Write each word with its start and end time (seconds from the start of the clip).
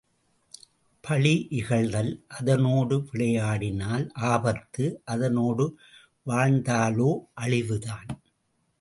பழி 1.03 1.33
இகழ்தல் 1.51 2.09
அதனோடு 2.39 2.97
விளையாடினால் 3.11 4.05
ஆபத்து 4.31 5.01
அதனோடு 5.05 5.67
வாழ்ந்தாலோ 6.25 7.11
அழிவேதான். 7.33 8.09